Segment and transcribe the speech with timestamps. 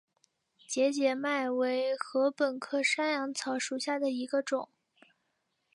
[0.67, 4.67] 节节麦为禾本科山羊草属下的一个种。